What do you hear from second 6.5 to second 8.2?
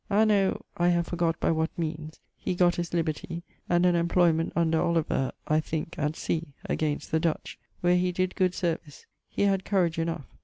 against the Dutch, where he